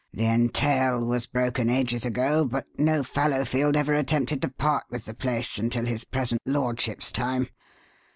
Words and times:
The 0.11 0.25
entail 0.25 1.05
was 1.05 1.27
broken 1.27 1.69
ages 1.69 2.05
ago, 2.07 2.43
but 2.43 2.65
no 2.75 3.03
Fallowfield 3.03 3.77
ever 3.77 3.93
attempted 3.93 4.41
to 4.41 4.49
part 4.49 4.85
with 4.89 5.05
the 5.05 5.13
place 5.13 5.59
until 5.59 5.85
his 5.85 6.05
present 6.05 6.41
lordship's 6.43 7.11
time. 7.11 7.49